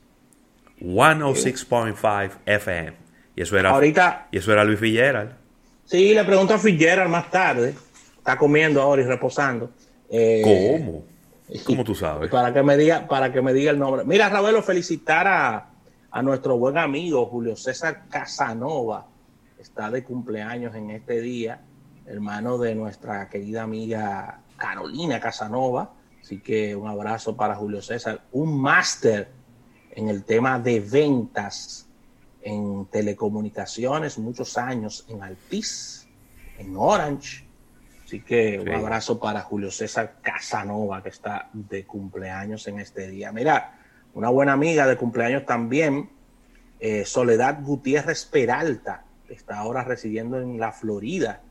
106.5 0.80 2.32
FM. 2.46 2.94
Y 3.36 3.42
eso 3.42 3.58
era, 3.58 3.72
Ahorita, 3.72 4.28
y 4.32 4.38
eso 4.38 4.52
era 4.52 4.64
Luis 4.64 4.80
Fitzgerald. 4.80 5.32
sí, 5.86 6.14
le 6.14 6.24
pregunto 6.24 6.54
a 6.54 6.60
Fitzgerald 6.60 7.10
más 7.10 7.30
tarde. 7.32 7.74
Está 8.18 8.38
comiendo 8.38 8.82
ahora 8.82 9.02
y 9.02 9.06
reposando. 9.06 9.72
Eh, 10.10 10.42
¿Cómo? 10.44 11.04
¿Cómo 11.66 11.84
tú 11.84 11.96
sabes? 11.96 12.30
Para 12.30 12.54
que 12.54 12.62
me 12.62 12.78
diga, 12.78 13.08
para 13.08 13.32
que 13.34 13.42
me 13.42 13.54
diga 13.54 13.72
el 13.72 13.80
nombre. 13.80 14.04
Mira, 14.06 14.30
Ravelo, 14.30 14.62
felicitar 14.62 15.26
a, 15.28 15.70
a 16.12 16.22
nuestro 16.22 16.58
buen 16.58 16.78
amigo 16.78 17.26
Julio 17.26 17.56
César 17.56 18.04
Casanova. 18.10 19.08
Está 19.60 19.92
de 19.92 20.06
cumpleaños 20.06 20.74
en 20.74 20.90
este 20.90 21.20
día, 21.20 21.60
hermano 22.06 22.58
de 22.58 22.76
nuestra 22.76 23.28
querida 23.28 23.64
amiga 23.64 24.40
Carolina 24.56 25.20
Casanova. 25.20 25.96
Así 26.22 26.40
que 26.40 26.78
un 26.78 26.88
abrazo 26.88 27.36
para 27.36 27.56
Julio 27.56 27.82
César, 27.82 28.22
un 28.32 28.58
máster 28.58 29.30
en 29.92 30.08
el 30.08 30.24
tema 30.24 30.60
de 30.60 30.80
ventas 30.80 31.90
en 32.42 32.86
telecomunicaciones, 32.86 34.18
muchos 34.18 34.58
años 34.58 35.06
en 35.10 35.22
Altis, 35.22 36.08
en 36.58 36.78
Orange. 36.78 37.46
Así 38.06 38.22
que 38.22 38.62
un 38.62 38.70
abrazo 38.70 39.20
para 39.20 39.42
Julio 39.42 39.72
César 39.72 40.20
Casanova, 40.22 41.04
que 41.04 41.10
está 41.10 41.50
de 41.52 41.86
cumpleaños 41.86 42.66
en 42.70 42.80
este 42.80 43.10
día. 43.10 43.34
Mira, 43.34 43.78
una 44.14 44.30
buena 44.30 44.54
amiga 44.54 44.88
de 44.88 44.96
cumpleaños 44.96 45.46
también, 45.46 46.10
eh, 46.80 47.04
Soledad 47.04 47.62
Gutiérrez 47.62 48.24
Peralta, 48.24 49.04
está 49.30 49.60
ahora 49.60 49.84
residiendo 49.84 50.40
en 50.40 50.60
la 50.60 50.72
Florida. 50.72 51.42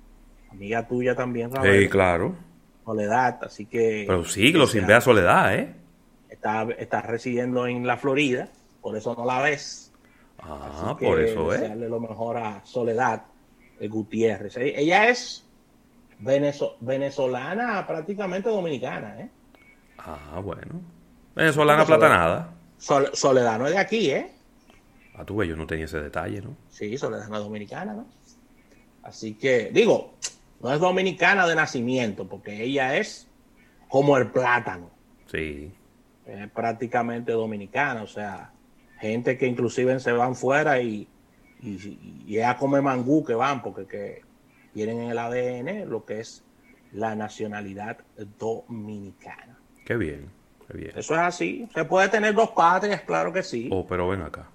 Amiga 0.50 0.86
tuya 0.86 1.14
también, 1.14 1.50
Rafael. 1.52 1.82
Sí, 1.82 1.88
claro. 1.88 2.34
Soledad, 2.84 3.38
así 3.44 3.66
que... 3.66 4.04
Pero 4.06 4.24
siglos 4.24 4.70
sin 4.72 4.86
ver 4.86 4.96
a 4.96 5.00
Soledad, 5.00 5.54
¿eh? 5.54 5.74
Está, 6.30 6.66
está 6.78 7.02
residiendo 7.02 7.66
en 7.66 7.86
la 7.86 7.96
Florida, 7.98 8.48
por 8.80 8.96
eso 8.96 9.14
no 9.14 9.24
la 9.26 9.42
ves. 9.42 9.92
Ah, 10.38 10.70
Así 10.94 11.04
por 11.04 11.18
que 11.18 11.32
eso, 11.32 11.52
¿eh? 11.52 11.58
desearle 11.58 11.88
lo 11.88 12.00
mejor 12.00 12.36
a 12.38 12.60
Soledad 12.64 13.24
Gutiérrez. 13.80 14.56
Ella 14.56 15.08
es 15.08 15.44
venezo- 16.22 16.76
venezolana, 16.80 17.86
prácticamente 17.86 18.48
dominicana, 18.48 19.20
¿eh? 19.20 19.28
Ah, 19.98 20.40
bueno. 20.42 20.80
Venezolana 21.34 21.84
platanada. 21.84 22.50
Sol- 22.78 23.10
Soledad 23.12 23.58
no 23.58 23.66
es 23.66 23.72
de 23.72 23.78
aquí, 23.78 24.10
¿eh? 24.10 24.32
Ah, 25.18 25.24
tú 25.24 25.42
yo 25.42 25.56
no 25.56 25.66
tenía 25.66 25.86
ese 25.86 26.00
detalle, 26.00 26.40
¿no? 26.40 26.56
Sí, 26.68 26.94
no 27.02 27.16
es 27.16 27.28
dominicana, 27.28 27.92
¿no? 27.92 28.06
Así 29.02 29.34
que, 29.34 29.70
digo, 29.72 30.14
no 30.60 30.72
es 30.72 30.78
dominicana 30.78 31.44
de 31.46 31.56
nacimiento, 31.56 32.28
porque 32.28 32.62
ella 32.62 32.96
es 32.96 33.28
como 33.88 34.16
el 34.16 34.30
plátano. 34.30 34.90
Sí. 35.26 35.72
es 36.24 36.50
prácticamente 36.50 37.32
dominicana, 37.32 38.02
o 38.02 38.06
sea, 38.06 38.52
gente 39.00 39.36
que 39.36 39.46
inclusive 39.46 39.98
se 39.98 40.12
van 40.12 40.36
fuera 40.36 40.80
y, 40.80 41.08
y, 41.62 42.24
y 42.26 42.38
a 42.38 42.56
comer 42.56 42.82
mangú 42.82 43.24
que 43.24 43.34
van, 43.34 43.60
porque 43.60 43.86
que 43.86 44.22
tienen 44.72 45.00
en 45.00 45.10
el 45.10 45.18
ADN 45.18 45.90
lo 45.90 46.04
que 46.04 46.20
es 46.20 46.44
la 46.92 47.16
nacionalidad 47.16 47.98
dominicana. 48.38 49.58
Qué 49.84 49.96
bien, 49.96 50.30
qué 50.68 50.78
bien. 50.78 50.92
Eso 50.94 51.14
es 51.14 51.20
así. 51.20 51.68
Se 51.74 51.84
puede 51.84 52.08
tener 52.08 52.34
dos 52.34 52.50
patrias, 52.50 53.02
claro 53.02 53.32
que 53.32 53.42
sí. 53.42 53.68
Oh, 53.72 53.84
pero 53.86 54.08
ven 54.08 54.22
acá. 54.22 54.48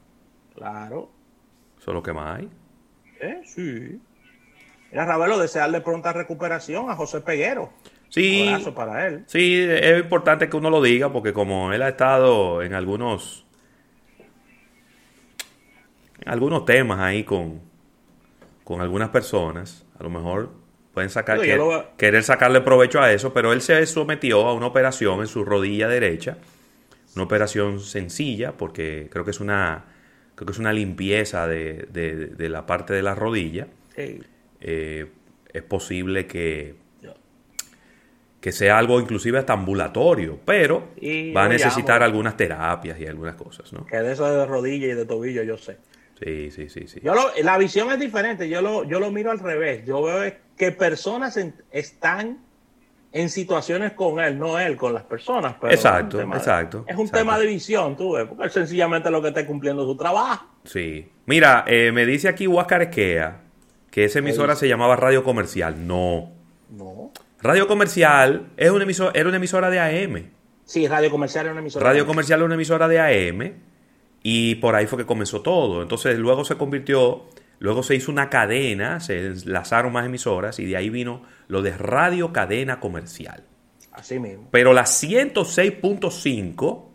Claro. 0.55 1.09
Eso 1.79 1.91
es 1.91 1.95
lo 1.95 2.03
que 2.03 2.13
más 2.13 2.39
hay. 2.39 2.49
Eh, 3.19 3.41
sí. 3.45 3.99
Mira, 4.91 5.05
Ravelo, 5.05 5.39
desearle 5.39 5.81
pronta 5.81 6.13
recuperación 6.13 6.89
a 6.89 6.95
José 6.95 7.21
Peguero. 7.21 7.71
Sí, 8.09 8.43
Un 8.43 8.49
abrazo 8.49 8.75
para 8.75 9.07
él. 9.07 9.23
sí, 9.25 9.59
es 9.59 9.99
importante 9.99 10.47
que 10.47 10.55
uno 10.55 10.69
lo 10.69 10.83
diga 10.83 11.11
porque 11.11 11.33
como 11.33 11.73
él 11.73 11.81
ha 11.81 11.89
estado 11.89 12.61
en 12.61 12.75
algunos 12.75 13.43
en 16.21 16.31
algunos 16.31 16.63
temas 16.63 16.99
ahí 16.99 17.23
con, 17.23 17.59
con 18.63 18.81
algunas 18.81 19.09
personas, 19.09 19.83
a 19.99 20.03
lo 20.03 20.11
mejor 20.11 20.51
pueden 20.93 21.09
sacar 21.09 21.39
lo 21.39 21.97
querer 21.97 22.23
sacarle 22.23 22.61
provecho 22.61 23.01
a 23.01 23.11
eso, 23.11 23.33
pero 23.33 23.51
él 23.51 23.61
se 23.61 23.83
sometió 23.87 24.45
a 24.47 24.53
una 24.53 24.67
operación 24.67 25.21
en 25.21 25.27
su 25.27 25.43
rodilla 25.43 25.87
derecha, 25.87 26.37
una 27.15 27.25
operación 27.25 27.79
sencilla 27.79 28.51
porque 28.51 29.09
creo 29.11 29.25
que 29.25 29.31
es 29.31 29.39
una 29.39 29.85
creo 30.35 30.45
que 30.47 30.51
es 30.53 30.59
una 30.59 30.73
limpieza 30.73 31.47
de, 31.47 31.87
de- 31.91 32.27
de 32.27 32.49
la 32.49 32.65
parte 32.65 32.93
de 32.93 33.01
la 33.03 33.15
rodilla. 33.15 33.67
Sí. 33.95 34.19
Eh, 34.61 35.07
es 35.53 35.63
posible 35.63 36.25
que 36.27 36.75
que 38.41 38.51
sea 38.51 38.77
algo 38.77 38.99
inclusive 38.99 39.39
hasta 39.39 39.53
ambulatorio, 39.53 40.37
pero 40.43 40.89
Y 40.99 41.31
va 41.31 41.45
a 41.45 41.47
necesitar 41.47 42.01
llamo. 42.01 42.05
algunas 42.11 42.35
terapias 42.35 42.99
y 42.99 43.05
algunas 43.05 43.35
cosas, 43.35 43.71
¿no? 43.71 43.85
Que 43.85 43.95
de 43.97 44.11
eso 44.11 44.25
de 44.29 44.45
rodilla 44.45 44.87
y 44.87 44.93
de 44.95 45.05
tobillo 45.05 45.43
yo 45.43 45.57
sé. 45.57 45.77
Sí, 46.21 46.51
sí, 46.51 46.67
sí, 46.67 46.87
sí. 46.89 46.99
Yo 47.01 47.15
lo- 47.15 47.31
la 47.41 47.57
visión 47.57 47.89
es 47.93 47.99
diferente, 48.01 48.49
yo 48.49 48.61
lo, 48.61 48.83
yo 48.83 48.99
lo 48.99 49.11
miro 49.11 49.31
al 49.31 49.39
revés. 49.39 49.85
Yo 49.85 50.03
veo 50.03 50.33
que 50.57 50.71
personas 50.73 51.37
en- 51.37 51.53
están 51.71 52.39
en 53.13 53.29
situaciones 53.29 53.93
con 53.93 54.19
él, 54.19 54.37
no 54.37 54.59
él 54.59 54.75
con 54.75 54.93
las 54.93 55.03
personas. 55.03 55.55
Pero 55.61 55.71
Exacto, 55.73 56.17
es 56.19 56.25
un 56.25 56.31
tema 56.31 56.33
de- 56.35 56.39
exacto, 56.39 56.77
Es 56.87 56.95
un 56.95 57.01
exacto. 57.03 57.17
tema 57.19 57.39
de 57.39 57.45
visión, 57.45 57.95
tú 57.95 58.13
ves, 58.13 58.25
porque 58.27 58.43
él 58.43 58.49
sencillamente 58.51 59.09
lo 59.11 59.21
que 59.21 59.27
está 59.29 59.45
cumpliendo 59.45 59.85
su 59.85 59.95
trabajo. 59.95 60.45
Sí. 60.65 61.07
Mira, 61.27 61.63
eh, 61.67 61.91
me 61.93 62.05
dice 62.05 62.27
aquí 62.27 62.47
Huáscar 62.47 62.81
Esquea 62.81 63.41
que 63.91 64.03
esa 64.05 64.19
emisora 64.19 64.55
se 64.55 64.67
llamaba 64.67 64.95
Radio 64.95 65.23
Comercial. 65.23 65.85
No. 65.87 66.31
No. 66.71 67.11
Radio 67.41 67.67
Comercial 67.67 68.47
es 68.57 68.71
una 68.71 68.83
emisora, 68.83 69.11
era 69.13 69.27
una 69.29 69.37
emisora 69.37 69.69
de 69.69 69.79
AM. 69.79 70.31
Sí, 70.65 70.87
Radio 70.87 71.11
Comercial 71.11 71.45
es 71.45 71.51
una 71.51 71.61
emisora. 71.61 71.85
Radio 71.85 72.07
Comercial 72.07 72.39
es 72.39 72.45
una 72.45 72.55
emisora 72.55 72.87
de 72.87 72.99
AM 72.99 73.53
y 74.23 74.55
por 74.55 74.73
ahí 74.75 74.87
fue 74.87 74.97
que 74.97 75.05
comenzó 75.05 75.41
todo. 75.41 75.81
Entonces 75.83 76.17
luego 76.17 76.45
se 76.45 76.55
convirtió, 76.57 77.25
luego 77.59 77.83
se 77.83 77.95
hizo 77.95 78.11
una 78.11 78.29
cadena, 78.29 78.99
se 78.99 79.27
enlazaron 79.27 79.93
más 79.93 80.05
emisoras 80.05 80.59
y 80.59 80.65
de 80.65 80.77
ahí 80.77 80.89
vino 80.89 81.23
lo 81.47 81.61
de 81.61 81.77
Radio 81.77 82.33
Cadena 82.33 82.79
Comercial. 82.79 83.43
Así 83.91 84.19
mismo. 84.19 84.47
Pero 84.51 84.73
la 84.73 84.83
106.5 84.83 86.85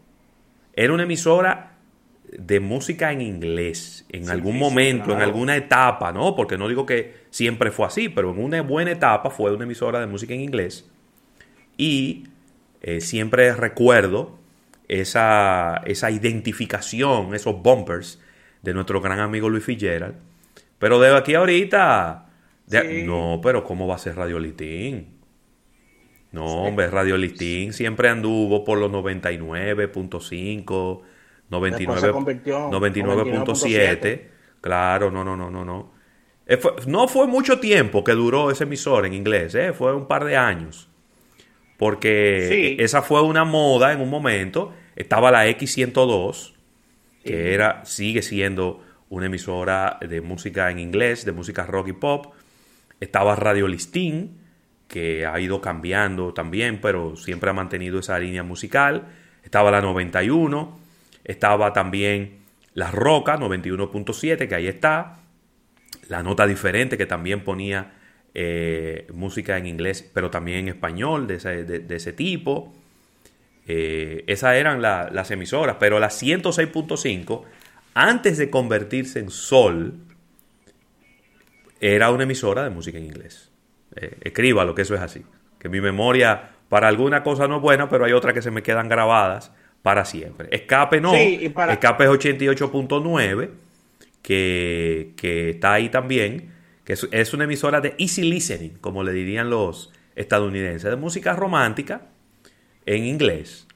era 0.75 0.93
una 0.93 1.05
emisora 1.05 1.79
de 2.37 2.61
música 2.61 3.13
en 3.13 3.23
inglés, 3.23 4.05
en 4.11 4.27
Sí, 4.27 4.31
algún 4.31 4.55
sí, 4.55 4.59
momento, 4.59 5.13
en 5.13 5.23
alguna 5.23 5.57
etapa, 5.57 6.13
¿no? 6.13 6.37
Porque 6.37 6.59
no 6.59 6.69
digo 6.69 6.85
que 6.85 7.15
siempre 7.31 7.71
fue 7.71 7.87
así, 7.87 8.09
pero 8.09 8.33
en 8.33 8.39
una 8.39 8.61
buena 8.63 8.91
etapa 8.91 9.31
fue 9.31 9.53
una 9.53 9.65
emisora 9.65 10.01
de 10.01 10.07
música 10.07 10.35
en 10.35 10.41
inglés. 10.41 10.91
Y 11.77 12.27
eh, 12.83 13.01
siempre 13.01 13.55
recuerdo 13.55 14.39
esa, 14.89 15.83
esa 15.87 16.11
identificación, 16.11 17.35
esos 17.35 17.63
bumpers 17.63 18.21
de 18.63 18.75
nuestro 18.75 19.01
gran 19.01 19.21
amigo 19.21 19.49
Luis 19.49 19.65
Fitzgerald. 19.65 20.17
Pero 20.79 21.01
de 21.01 21.15
aquí 21.17 21.35
ahorita, 21.35 22.27
de- 22.67 23.01
Sí. 23.01 23.07
no, 23.07 23.41
pero 23.43 23.65
¿cómo 23.65 23.87
va 23.87 23.97
a 23.97 23.99
ser 23.99 24.17
Radio 24.17 24.39
Listín? 24.39 25.19
No, 26.31 26.45
hombre, 26.45 26.89
Radio 26.89 27.17
Listín 27.17 27.73
siempre 27.73 28.09
anduvo 28.11 28.63
por 28.65 28.79
los 28.79 28.91
99.5, 28.91 31.03
99 31.51 32.01
se 32.01 32.11
convirtió 32.11 32.71
99.7. 32.71 34.29
Claro, 34.61 35.11
no, 35.11 35.25
no, 35.25 35.37
no, 35.37 35.51
no, 35.51 35.65
no. 35.65 35.93
Eh, 36.47 36.59
no 36.87 37.09
fue 37.09 37.27
mucho 37.27 37.59
tiempo 37.61 38.05
que 38.05 38.13
duró 38.13 38.51
ese 38.51 38.65
emisor 38.65 39.07
en 39.07 39.15
inglés, 39.15 39.55
eh, 39.55 39.73
fue 39.73 39.95
un 39.95 40.07
par 40.07 40.25
de 40.25 40.37
años. 40.37 40.89
Porque 41.77 42.49
Sí. 42.51 42.77
esa 42.83 43.03
fue 43.03 43.23
una 43.23 43.45
moda 43.45 43.93
en 43.93 44.01
un 44.01 44.11
momento. 44.11 44.73
Estaba 44.97 45.31
la 45.31 45.47
X102, 45.47 46.55
que 47.25 47.55
era, 47.55 47.85
sigue 47.85 48.23
siendo 48.23 48.83
una 49.11 49.27
emisora 49.27 49.99
de 50.07 50.21
música 50.21 50.71
en 50.71 50.79
inglés, 50.79 51.25
de 51.25 51.33
música 51.33 51.65
rock 51.67 51.89
y 51.89 51.93
pop. 51.93 52.35
Estaba 53.01 53.37
Radio 53.37 53.69
Listín, 53.69 54.39
que 54.89 55.27
ha 55.27 55.39
ido 55.41 55.61
cambiando 55.61 56.33
también, 56.35 56.81
pero 56.81 57.17
siempre 57.17 57.51
ha 57.51 57.53
mantenido 57.53 57.99
esa 58.01 58.19
línea 58.19 58.43
musical. 58.43 59.07
Estaba 59.45 59.71
la 59.71 59.81
91, 59.81 60.79
estaba 61.25 61.73
también 61.73 62.39
La 62.75 62.91
Roca 62.91 63.37
91.7, 63.39 64.49
que 64.49 64.55
ahí 64.55 64.67
está. 64.67 65.19
La 66.09 66.23
Nota 66.23 66.47
Diferente, 66.47 66.97
que 66.99 67.07
también 67.07 67.45
ponía 67.45 67.93
eh, 68.35 69.07
música 69.13 69.57
en 69.59 69.67
inglés, 69.67 70.09
pero 70.15 70.31
también 70.31 70.59
en 70.61 70.69
español, 70.69 71.27
de 71.27 71.35
ese, 71.37 71.65
de- 71.65 71.97
ese 71.97 72.13
tipo. 72.13 72.73
Eh, 73.67 74.25
esas 74.27 74.55
eran 74.57 74.81
la- 74.81 75.11
las 75.13 75.31
emisoras, 75.31 75.77
pero 75.81 75.99
la 75.99 76.09
106.5, 76.11 77.45
antes 77.95 78.39
de 78.39 78.51
convertirse 78.51 79.19
en 79.19 79.31
Sol, 79.31 79.95
era 81.81 82.11
una 82.11 82.25
emisora 82.25 82.65
de 82.65 82.71
música 82.71 82.99
en 82.99 83.05
inglés. 83.05 83.51
Eh, 83.97 84.17
escríbalo, 84.23 84.75
que 84.75 84.83
eso 84.83 84.95
es 84.95 85.01
así. 85.01 85.25
Que 85.59 85.69
mi 85.69 85.81
memoria 85.81 86.51
para 86.69 86.89
alguna 86.89 87.23
cosa 87.23 87.49
no 87.49 87.57
es 87.57 87.63
buena, 87.63 87.89
pero 87.89 88.05
hay 88.05 88.13
otras 88.13 88.35
que 88.35 88.43
se 88.43 88.51
me 88.51 88.63
quedan 88.63 88.89
grabadas 88.89 89.53
para 89.83 90.05
siempre. 90.05 90.49
Escape 90.51 91.01
no, 91.01 91.15
Sí, 91.15 91.39
y 91.43 91.49
para- 91.49 91.73
Escape 91.73 92.05
es 92.05 92.11
88.9, 92.11 93.51
que, 94.23 95.13
que 95.17 95.51
está 95.51 95.75
ahí 95.75 95.89
también, 95.89 96.53
que 96.85 96.95
es, 96.95 97.07
es 97.13 97.33
una 97.33 97.45
emisora 97.45 97.81
de 97.81 97.95
easy 97.99 98.23
listening, 98.23 98.75
como 98.81 99.03
le 99.05 99.13
dirían 99.13 99.49
los 99.51 99.93
estadounidenses, 100.17 100.91
de 100.91 100.97
música 100.97 101.35
romántica 101.35 102.03
en 102.87 103.05
inglés. 103.07 103.67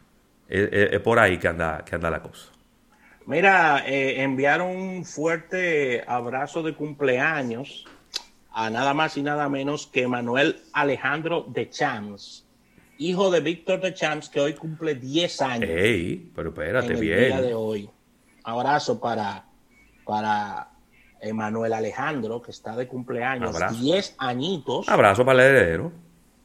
Es, 0.49 0.69
es- 0.73 0.93
es 0.93 1.01
por 1.01 1.19
ahí 1.21 1.39
que 1.39 1.49
anda, 1.49 1.85
que 1.85 1.95
anda 1.95 2.11
la 2.11 2.21
cosa. 2.21 2.51
Mira, 3.27 3.85
eh, 3.87 4.23
enviar 4.23 4.63
un 4.63 5.05
fuerte 5.05 6.03
abrazo 6.07 6.63
de 6.63 6.75
cumpleaños 6.75 7.85
a 8.51 8.69
nada 8.69 8.95
más 8.95 9.17
y 9.17 9.23
nada 9.23 9.49
menos 9.49 9.87
que 9.87 10.07
Manuel 10.09 10.61
Alejandro 10.73 11.47
de 11.49 11.71
Champs, 11.71 12.47
hijo 12.99 13.31
de 13.31 13.41
Víctor 13.41 13.81
de 13.81 13.95
Champs, 13.95 14.29
que 14.29 14.41
hoy 14.41 14.55
cumple 14.55 14.97
10 14.97 15.43
años. 15.43 15.71
Ey, 15.71 16.31
pero 16.35 16.49
en 16.49 16.55
espérate, 16.55 16.93
el 16.95 17.01
día 17.01 17.17
de 17.17 17.43
bien. 17.43 17.55
hoy. 17.55 17.91
Abrazo 18.45 19.01
para, 19.01 19.45
para 20.05 20.71
Emanuel 21.21 21.73
Alejandro, 21.73 22.43
que 22.43 22.51
está 22.51 22.75
de 22.77 22.89
cumpleaños, 22.89 23.55
Abrazo. 23.55 23.81
10 23.81 24.17
añitos. 24.19 24.89
Abrazo 24.89 25.25
para 25.25 25.45
el 25.45 25.55
heredero. 25.55 25.93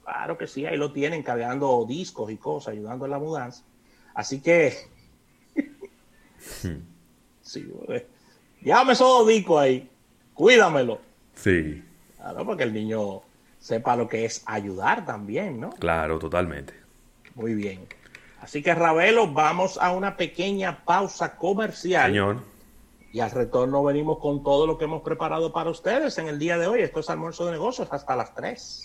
Claro 0.03 0.37
que 0.37 0.47
sí, 0.47 0.65
ahí 0.65 0.77
lo 0.77 0.93
tienen 0.93 1.23
cargando 1.23 1.83
discos 1.85 2.31
y 2.31 2.37
cosas, 2.37 2.73
ayudando 2.73 3.05
en 3.05 3.11
la 3.11 3.19
mudanza. 3.19 3.63
Así 4.13 4.41
que. 4.41 4.73
Sí, 7.41 7.73
llámame 8.61 8.93
esos 8.93 9.27
discos 9.27 9.61
ahí, 9.61 9.89
cuídamelo. 10.33 10.99
Sí, 11.35 11.83
Claro, 12.17 12.45
porque 12.45 12.63
el 12.63 12.73
niño 12.73 13.21
sepa 13.59 13.95
lo 13.95 14.07
que 14.09 14.25
es 14.25 14.43
ayudar 14.45 15.05
también, 15.05 15.59
¿no? 15.61 15.69
claro, 15.71 16.19
totalmente. 16.19 16.73
Muy 17.35 17.53
bien. 17.53 17.87
Así 18.41 18.61
que, 18.61 18.73
Ravelo, 18.73 19.27
vamos 19.27 19.77
a 19.79 19.91
una 19.91 20.17
pequeña 20.17 20.83
pausa 20.83 21.35
comercial. 21.37 22.11
Señor. 22.11 22.43
Y 23.13 23.19
al 23.19 23.31
retorno 23.31 23.83
venimos 23.83 24.19
con 24.19 24.43
todo 24.43 24.67
lo 24.67 24.77
que 24.77 24.85
hemos 24.85 25.01
preparado 25.03 25.53
para 25.53 25.69
ustedes 25.69 26.17
en 26.17 26.27
el 26.27 26.37
día 26.37 26.57
de 26.57 26.67
hoy. 26.67 26.81
Esto 26.81 26.99
es 26.99 27.09
almuerzo 27.09 27.45
de 27.45 27.53
negocios 27.53 27.87
hasta 27.91 28.15
las 28.15 28.35
3. 28.35 28.83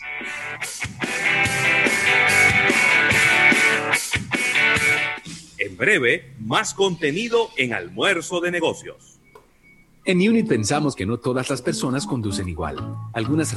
Breve, 5.83 6.33
más 6.39 6.75
contenido 6.75 7.49
en 7.57 7.75
Almuerzo 7.75 8.41
de 8.41 8.53
Negocios. 8.53 9.19
En 10.05 10.19
Unit 10.19 10.47
pensamos 10.47 10.95
que 10.95 11.05
no 11.05 11.19
todas 11.19 11.51
las 11.51 11.61
personas 11.61 12.07
conducen 12.07 12.49
igual. 12.49 12.77
Algunas 13.13 13.51